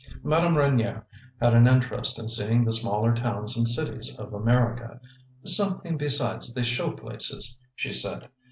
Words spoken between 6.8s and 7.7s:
places,"